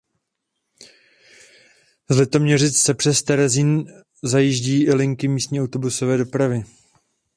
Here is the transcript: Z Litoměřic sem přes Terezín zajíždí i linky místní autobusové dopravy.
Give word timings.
Z 2.09 2.17
Litoměřic 2.17 2.77
sem 2.77 2.95
přes 2.95 3.23
Terezín 3.23 3.85
zajíždí 4.23 4.83
i 4.83 4.93
linky 4.93 5.27
místní 5.27 5.61
autobusové 5.61 6.17
dopravy. 6.17 6.63